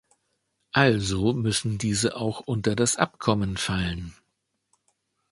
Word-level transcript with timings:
Also 0.71 1.31
müssen 1.31 1.77
diese 1.77 2.15
auch 2.15 2.39
unter 2.39 2.75
das 2.75 2.95
Abkommen 2.95 3.55
fallen. 3.55 4.15